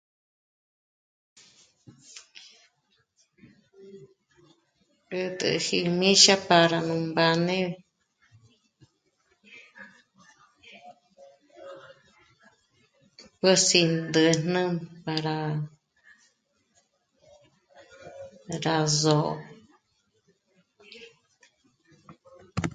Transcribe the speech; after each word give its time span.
'ät'äji 5.15 5.79
míxa' 5.99 6.43
pára 6.47 6.79
nú 6.87 6.95
mbáne 7.09 7.59
mbüsi 13.37 13.81
ndä́jnä 14.05 14.63
pára 15.03 15.37
rá 18.63 18.77
zó'o 19.01 19.33